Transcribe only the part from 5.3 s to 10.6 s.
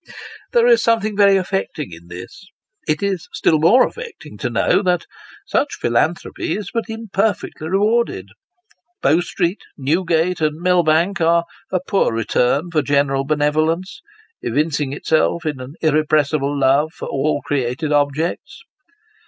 such philanthropy is but imperfectly rewarded. Bow street, Newgate, and